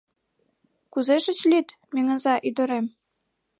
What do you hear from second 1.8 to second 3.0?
Меҥыза ӱдырем?